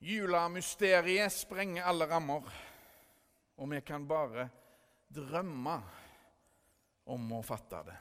[0.00, 2.46] Julemysteriet sprenger alle rammer,
[3.60, 4.46] og vi kan bare
[5.12, 5.74] drømme
[7.12, 7.98] om å fatte det.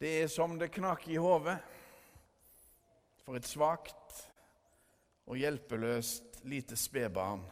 [0.00, 1.58] Det er som det knaker i hodet
[3.24, 4.24] for et svakt
[5.28, 7.44] og hjelpeløst lite spedbarn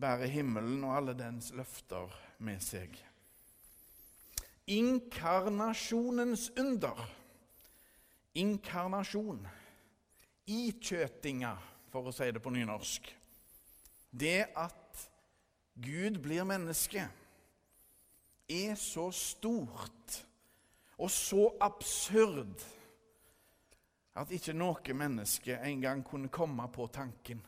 [0.00, 2.12] bærer himmelen og alle dens løfter
[2.44, 2.96] med seg.
[4.70, 7.00] Inkarnasjonens under.
[8.38, 9.44] Inkarnasjon
[10.50, 11.54] ikjøtinga,
[11.90, 13.08] for å si det på nynorsk.
[14.10, 15.06] Det at
[15.80, 17.06] Gud blir menneske,
[18.50, 20.16] er så stort
[20.98, 22.64] og så absurd
[24.18, 27.40] at ikke noe menneske engang kunne komme på tanken.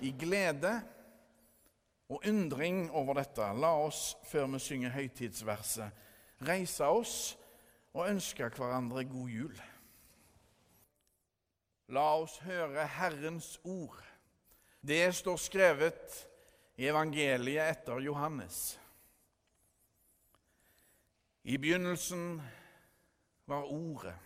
[0.00, 0.72] I glede
[2.08, 6.00] og undring over dette, la oss, før vi synger høytidsverset,
[6.46, 7.16] reise oss
[7.92, 9.62] og ønske hverandre god jul.
[11.92, 13.98] La oss høre Herrens ord.
[14.80, 16.14] Det står skrevet
[16.80, 18.78] i evangeliet etter Johannes.
[21.44, 22.40] I begynnelsen
[23.50, 24.16] var Ordet.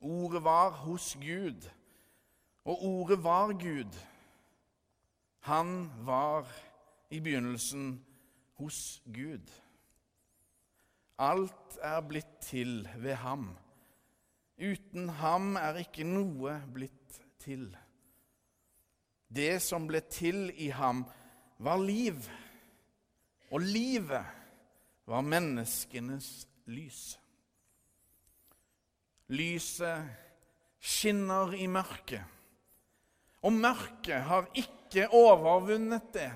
[0.00, 1.68] Ordet var hos Gud,
[2.64, 4.00] og Ordet var Gud.
[5.44, 6.48] Han var
[7.10, 7.98] i begynnelsen
[8.56, 9.52] hos Gud.
[11.18, 13.50] Alt er blitt til ved ham.
[14.60, 17.70] Uten ham er ikke noe blitt til.
[19.30, 21.04] Det som ble til i ham,
[21.60, 22.18] var liv,
[23.50, 24.26] og livet
[25.08, 26.28] var menneskenes
[26.72, 27.00] lys.
[29.30, 30.10] Lyset
[30.80, 32.24] skinner i mørket,
[33.42, 36.30] og mørket har ikke overvunnet det.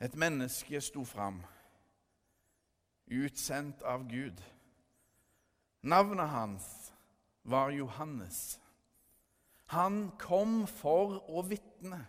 [0.00, 1.40] Et menneske sto fram,
[3.08, 4.42] utsendt av Gud.
[5.82, 6.92] Navnet hans
[7.42, 8.60] var Johannes.
[9.66, 12.00] Han kom for å vitne.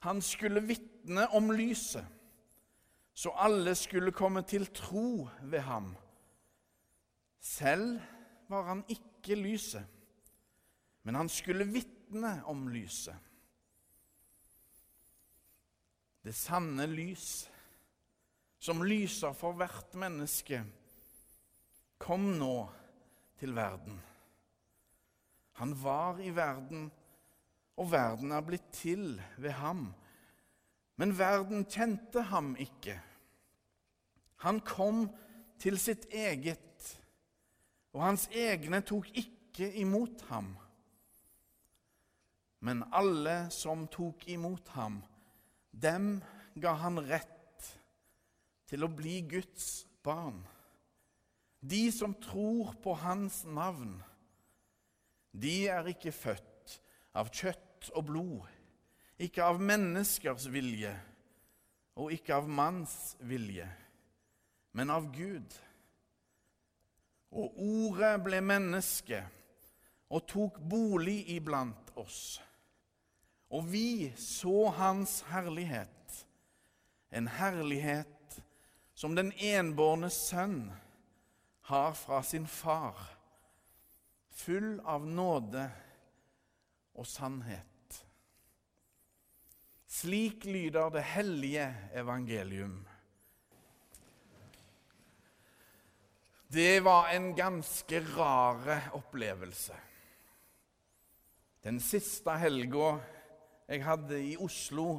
[0.00, 2.04] Han skulle vitne om lyset,
[3.14, 5.92] så alle skulle komme til tro ved ham.
[7.40, 8.00] Selv
[8.48, 9.84] var han ikke lyset,
[11.02, 13.16] men han skulle vitne om lyset.
[16.24, 17.48] Det sanne lys,
[18.60, 20.64] som lyser for hvert menneske
[22.10, 22.64] kom nå
[23.38, 24.00] til verden.
[25.60, 26.88] Han var i verden,
[27.78, 29.84] og verden er blitt til ved ham.
[30.98, 32.96] Men verden kjente ham ikke.
[34.42, 35.04] Han kom
[35.62, 36.90] til sitt eget,
[37.94, 40.56] og hans egne tok ikke imot ham.
[42.58, 44.98] Men alle som tok imot ham,
[45.70, 46.16] dem
[46.58, 47.74] ga han rett
[48.66, 50.42] til å bli Guds barn.
[51.60, 53.98] De som tror på Hans navn,
[55.30, 56.80] de er ikke født
[57.14, 58.46] av kjøtt og blod,
[59.20, 60.94] ikke av menneskers vilje
[62.00, 63.68] og ikke av manns vilje,
[64.72, 65.52] men av Gud.
[67.36, 69.20] Og Ordet ble menneske
[70.10, 72.40] og tok bolig iblant oss.
[73.52, 76.24] Og vi så Hans herlighet,
[77.10, 78.40] en herlighet
[78.94, 80.70] som den enbårne sønn
[81.70, 82.98] har fra sin far,
[84.30, 85.64] full av nåde
[86.98, 87.66] og sannhet.
[89.90, 92.80] Slik lyder det hellige evangelium.
[96.50, 99.76] Det var en ganske rare opplevelse.
[101.62, 102.96] Den siste helga
[103.70, 104.96] jeg hadde i Oslo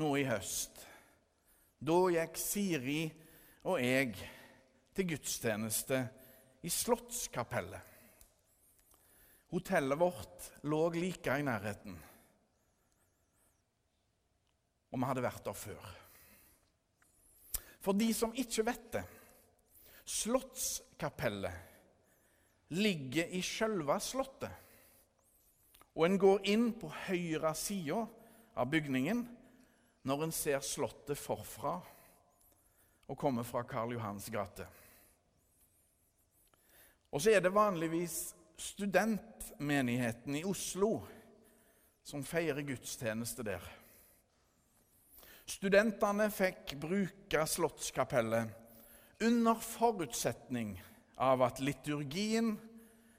[0.00, 0.80] nå i høst.
[1.84, 3.02] Da gikk Siri
[3.68, 4.14] og jeg
[4.98, 6.00] til gudstjeneste
[6.66, 7.80] i Slottskapellet.
[9.48, 11.94] Hotellet vårt lå like i nærheten,
[14.90, 15.86] og vi hadde vært der før.
[17.78, 19.04] For de som ikke vet det
[20.08, 21.52] Slottskapellet
[22.74, 24.52] ligger i sjølve Slottet.
[25.94, 28.00] Og en går inn på høyre side
[28.58, 29.22] av bygningen
[30.08, 31.76] når en ser Slottet forfra
[33.08, 34.66] og kommer fra Karl Johans gate.
[37.10, 40.98] Og så er det vanligvis studentmenigheten i Oslo
[42.04, 43.62] som feirer gudstjeneste der.
[45.48, 48.50] Studentene fikk bruke Slottskapellet
[49.24, 50.74] under forutsetning
[51.16, 52.52] av at liturgien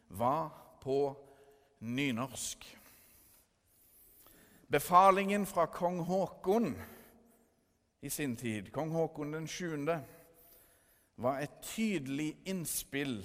[0.07, 0.51] var
[0.83, 0.99] på
[1.79, 2.67] nynorsk.
[4.69, 6.75] Befalingen fra kong Haakon
[8.01, 9.89] i sin tid, kong Haakon den 7.,
[11.19, 13.17] var et tydelig innspill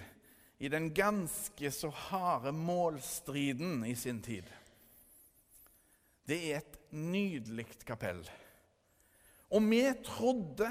[0.58, 4.46] i den ganske så harde målstriden i sin tid.
[6.24, 8.22] Det er et nydelig kapell.
[9.50, 10.70] Og vi trodde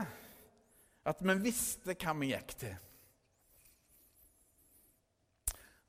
[1.03, 2.77] at vi visste hva vi gikk til.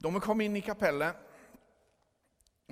[0.05, 1.17] Da vi kom inn i kapellet,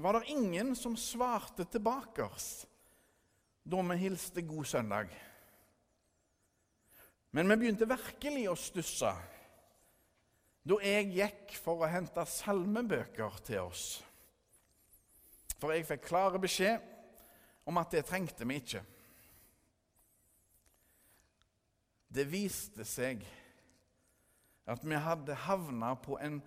[0.03, 2.67] var det ingen som svarte tilbake oss
[3.63, 5.13] da vi hilste god søndag.
[7.31, 9.13] Men vi begynte virkelig å stusse
[10.63, 13.87] da jeg gikk for å hente salmebøker til oss.
[15.59, 16.83] For jeg fikk klare beskjed
[17.67, 18.83] om at det trengte vi ikke.
[22.13, 23.23] Det viste seg
[24.69, 26.39] at vi hadde havna på en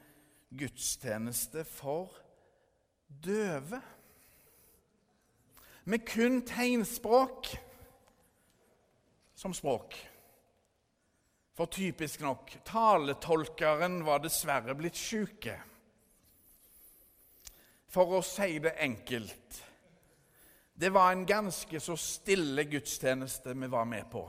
[0.56, 2.14] gudstjeneste for
[3.08, 3.82] døve.
[5.86, 7.52] Med kun tegnspråk
[9.36, 9.98] som språk.
[11.56, 15.48] For typisk nok, taletolkeren var dessverre blitt sjuk.
[17.88, 19.62] For å si det enkelt
[20.76, 24.26] Det var en ganske så stille gudstjeneste vi var med på.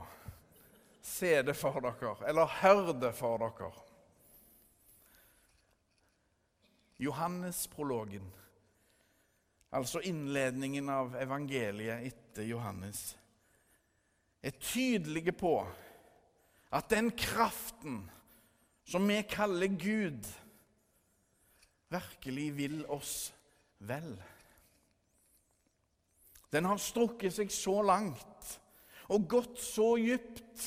[1.03, 3.71] Se det for dere, eller hør det for dere.
[7.03, 8.31] Johannes-prologen,
[9.75, 13.17] altså innledningen av evangeliet etter Johannes,
[14.41, 15.51] er tydelige på
[16.71, 18.01] at den kraften
[18.87, 20.27] som vi kaller Gud,
[21.89, 23.33] virkelig vil oss
[23.79, 24.15] vel.
[26.51, 28.53] Den har strukket seg så langt
[29.11, 30.63] og gått så dypt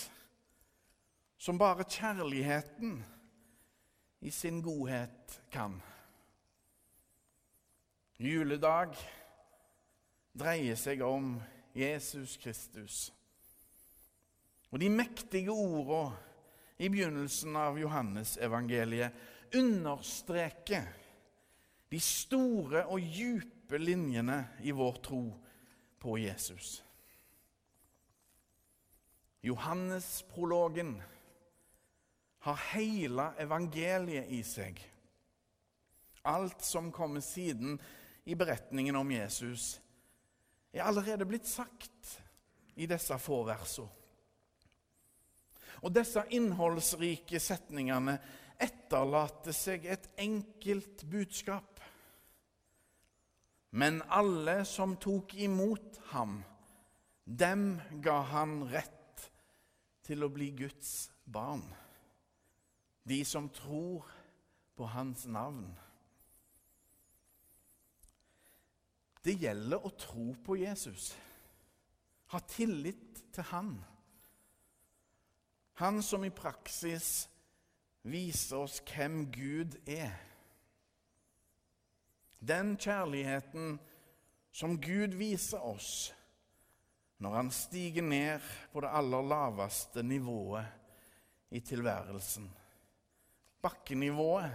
[1.40, 2.98] som bare kjærligheten
[4.20, 5.78] i sin godhet kan.
[8.20, 8.92] Juledag
[10.36, 11.38] dreier seg om
[11.72, 13.08] Jesus Kristus.
[14.70, 16.16] Og de mektige ordene
[16.80, 20.86] i begynnelsen av Johannesevangeliet understreker
[21.90, 25.24] de store og djupe linjene i vår tro
[26.00, 26.78] på Jesus.
[29.44, 30.94] Johannesprologen
[32.46, 34.80] har hele evangeliet i seg.
[36.28, 37.78] Alt som kommer siden
[38.24, 39.80] i beretningen om Jesus,
[40.72, 42.20] er allerede blitt sagt
[42.76, 43.99] i disse få versene.
[45.80, 48.18] Og disse innholdsrike setningene
[48.60, 51.80] etterlater seg et enkelt budskap.
[53.70, 56.40] Men alle som tok imot ham,
[57.24, 59.30] dem ga han rett
[60.04, 61.62] til å bli Guds barn.
[63.06, 64.08] De som tror
[64.76, 65.70] på hans navn.
[69.22, 71.12] Det gjelder å tro på Jesus,
[72.32, 73.74] ha tillit til han.
[75.80, 77.24] Han som i praksis
[78.04, 80.12] viser oss hvem Gud er.
[82.36, 83.78] Den kjærligheten
[84.52, 86.10] som Gud viser oss
[87.24, 88.44] når han stiger ned
[88.74, 90.68] på det aller laveste nivået
[91.48, 92.52] i tilværelsen.
[93.64, 94.52] Bakkenivået.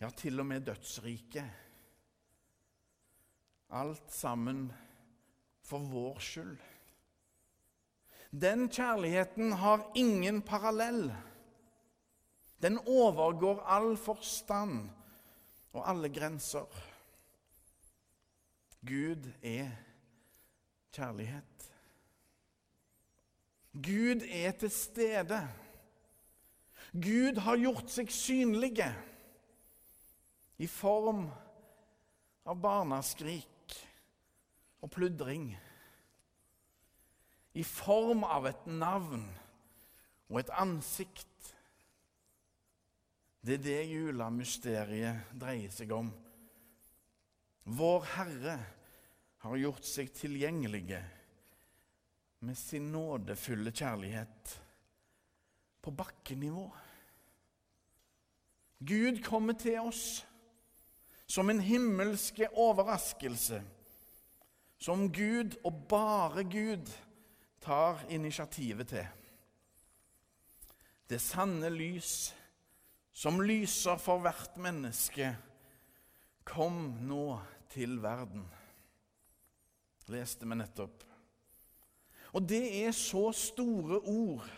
[0.00, 1.52] Ja, til og med dødsriket.
[3.68, 4.70] Alt sammen
[5.60, 6.71] for vår skyld.
[8.32, 11.12] Den kjærligheten har ingen parallell.
[12.62, 14.88] Den overgår all forstand
[15.72, 16.68] og alle grenser.
[18.86, 19.68] Gud er
[20.92, 21.68] kjærlighet.
[23.72, 25.40] Gud er til stede.
[26.92, 28.88] Gud har gjort seg synlige
[30.60, 31.26] i form
[32.44, 33.76] av barnaskrik
[34.82, 35.52] og pludring
[37.52, 39.24] i form av et navn
[40.30, 41.28] og et ansikt.
[43.42, 46.08] Det er det julemysteriet dreier seg om.
[47.64, 48.56] Vår Herre
[49.42, 51.02] har gjort seg tilgjengelige
[52.42, 54.56] med sin nådefulle kjærlighet
[55.82, 56.66] på bakkenivå.
[58.82, 60.24] Gud kommer til oss
[61.30, 63.62] som en himmelske overraskelse,
[64.82, 66.90] som Gud og bare Gud
[67.62, 69.06] tar initiativet til.
[71.08, 72.32] Det sanne lys
[73.12, 75.34] som lyser for hvert menneske,
[76.42, 77.36] kom nå
[77.70, 78.46] til verden.
[80.10, 81.04] Leste vi nettopp.
[82.32, 84.48] Og det er så store ord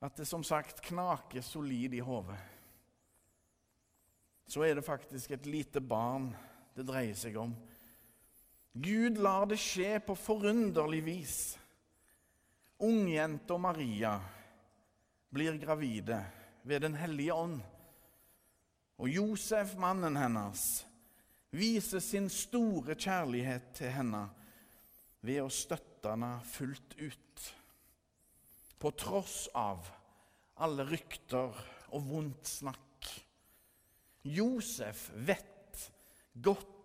[0.00, 2.38] at det som sagt knaker solid i hodet.
[4.48, 6.30] Så er det faktisk et lite barn
[6.76, 7.52] det dreier seg om.
[8.72, 11.38] Gud lar det skje på forunderlig vis.
[12.78, 14.14] Ungjenta Maria
[15.30, 16.20] blir gravide
[16.62, 17.60] ved Den hellige ånd.
[19.00, 20.84] Og Josef, mannen hennes,
[21.50, 24.26] viser sin store kjærlighet til henne
[25.26, 27.46] ved å støtte henne fullt ut.
[28.80, 29.88] På tross av
[30.62, 31.56] alle rykter
[31.90, 33.08] og vondt snakk.
[34.22, 35.88] Josef vet
[36.32, 36.79] godt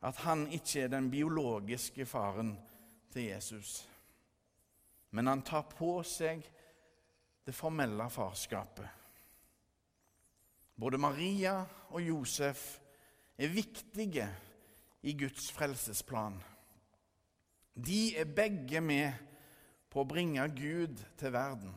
[0.00, 2.54] at han ikke er den biologiske faren
[3.12, 3.88] til Jesus.
[5.10, 6.44] Men han tar på seg
[7.48, 8.86] det formelle farskapet.
[10.78, 11.56] Både Maria
[11.90, 12.78] og Josef
[13.38, 14.28] er viktige
[15.02, 16.38] i Guds frelsesplan.
[17.74, 19.12] De er begge med
[19.90, 21.74] på å bringe Gud til verden.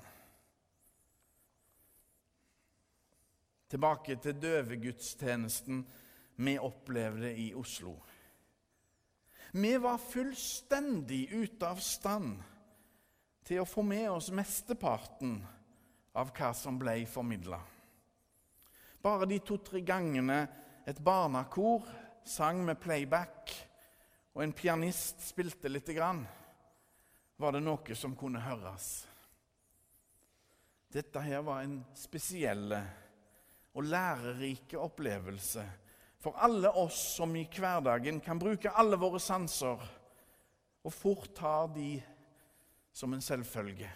[3.71, 5.85] Tilbake til døvegudstjenesten
[6.41, 7.95] vi opplevde i Oslo.
[9.51, 12.37] Vi var fullstendig ute av stand
[13.43, 15.41] til å få med oss mesteparten
[16.15, 17.59] av hva som ble formidla.
[19.03, 20.45] Bare de to-tre gangene
[20.87, 21.83] et barnekor
[22.23, 23.51] sang med playback,
[24.31, 26.23] og en pianist spilte lite grann,
[27.35, 29.01] var det noe som kunne høres.
[30.91, 35.65] Dette her var en spesiell og lærerike opplevelse
[36.21, 39.81] for alle oss som i hverdagen kan bruke alle våre sanser
[40.81, 41.95] og fort tar de
[42.93, 43.89] som en selvfølge.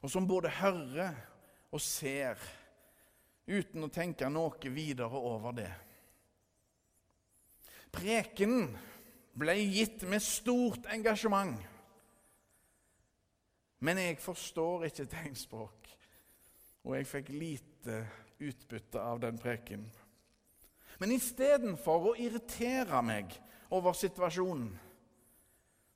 [0.00, 1.16] Og som både hører
[1.72, 2.40] og ser
[3.46, 5.72] uten å tenke noe videre over det.
[7.96, 8.70] Prekenen
[9.36, 11.56] ble gitt med stort engasjement.
[13.84, 15.90] Men jeg forstår ikke tegnspråk,
[16.86, 17.98] og jeg fikk lite
[18.40, 19.84] utbytte av den preken.
[21.00, 23.34] Men istedenfor å irritere meg
[23.74, 24.70] over situasjonen,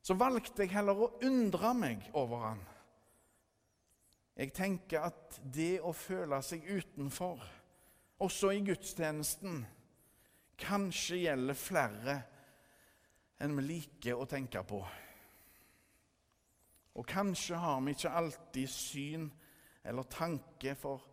[0.01, 2.61] så valgte jeg heller å undre meg over han.
[4.37, 7.43] Jeg tenker at det å føle seg utenfor,
[8.21, 9.61] også i gudstjenesten,
[10.61, 12.17] kanskje gjelder flere
[13.41, 14.81] enn vi liker å tenke på.
[16.97, 19.29] Og kanskje har vi ikke alltid syn
[19.87, 21.07] eller tanke for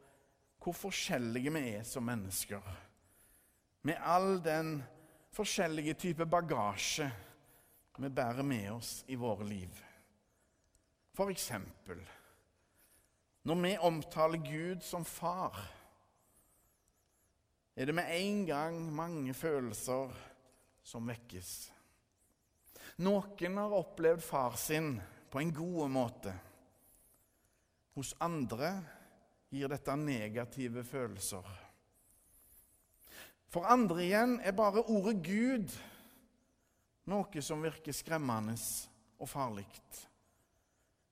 [0.59, 2.65] hvor forskjellige vi er som mennesker.
[3.89, 4.83] Med all den
[5.33, 7.07] forskjellige type bagasje
[7.99, 9.79] vi bærer med oss i våre liv.
[11.17, 12.03] For eksempel
[13.49, 15.57] når vi omtaler Gud som far,
[17.73, 20.13] er det med en gang mange følelser
[20.85, 21.53] som vekkes.
[23.07, 24.99] Noen har opplevd far sin
[25.33, 26.35] på en god måte.
[27.97, 28.75] Hos andre
[29.49, 31.68] gir dette negative følelser.
[33.49, 35.73] For andre igjen er bare ordet Gud
[37.09, 38.57] noe som virker skremmende
[39.19, 39.67] og farlig.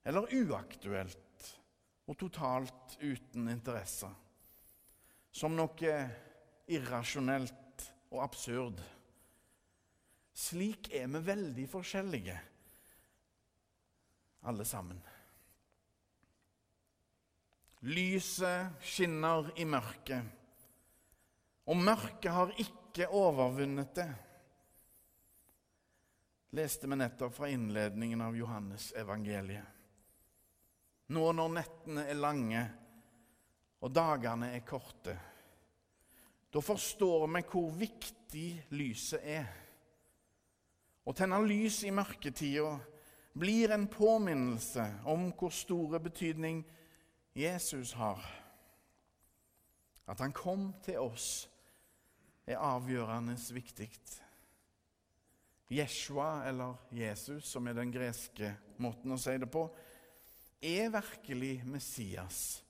[0.06, 1.48] Eller uaktuelt
[2.06, 4.10] og totalt uten interesse.
[5.32, 5.96] Som noe
[6.72, 8.80] irrasjonelt og absurd.
[10.36, 12.36] Slik er vi veldig forskjellige,
[14.46, 14.98] alle sammen.
[17.88, 20.35] Lyset skinner i mørket,
[21.66, 24.10] og mørket har ikke overvunnet det.
[26.56, 29.66] Leste vi nettopp fra innledningen av Johannes evangeliet.
[31.12, 32.62] Nå når nettene er lange
[33.82, 35.14] og dagene er korte,
[36.50, 39.50] da forstår vi hvor viktig lyset er.
[41.06, 42.72] Å tenne lys i mørketida
[43.36, 46.62] blir en påminnelse om hvor store betydning
[47.36, 48.22] Jesus har.
[50.08, 51.46] At han kom til oss,
[52.46, 53.90] er avgjørende viktig.
[55.68, 59.64] Jeshua, eller Jesus, som er den greske måten å si det på,
[60.62, 62.62] er virkelig Messias,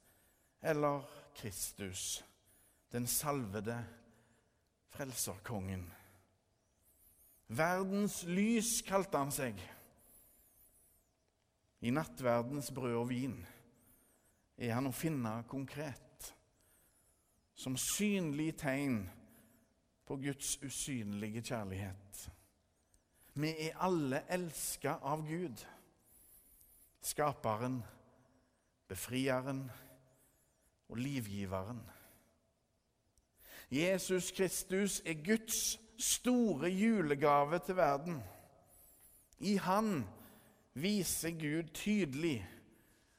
[0.64, 1.04] eller
[1.36, 2.24] Kristus,
[2.92, 3.76] den salvede
[4.96, 5.84] frelserkongen.
[7.46, 9.60] Verdens lys kalte han seg.
[11.84, 13.36] I nattverdens brød og vin
[14.56, 16.32] er han å finne konkret.
[17.56, 19.04] Som synlig tegn
[20.06, 22.30] på Guds usynlige kjærlighet.
[23.34, 25.64] Vi er alle elska av Gud.
[27.02, 27.82] Skaperen,
[28.88, 29.70] befrieren
[30.88, 31.82] og livgiveren.
[33.70, 38.22] Jesus Kristus er Guds store julegave til verden.
[39.38, 40.06] I Han
[40.74, 42.46] viser Gud tydelig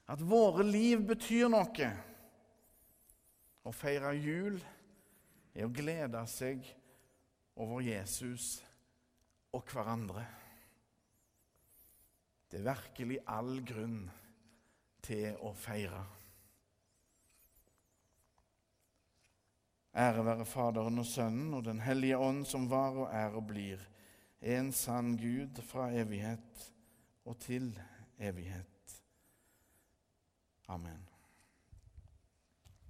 [0.08, 1.92] at våre liv betyr noe.
[3.68, 4.62] Å feire jul
[5.58, 6.62] er å glede seg
[7.58, 8.60] over Jesus
[9.58, 10.26] og hverandre.
[12.48, 14.04] Det er virkelig all grunn
[15.04, 16.04] til å feire.
[19.98, 23.82] Ære være Faderen og Sønnen og Den hellige ånd, som var og er og blir
[24.46, 26.68] en sann Gud fra evighet
[27.26, 27.72] og til
[28.22, 29.02] evighet.
[30.70, 31.17] Amen.